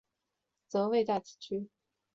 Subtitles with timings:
[0.67, 1.69] 则位在此区。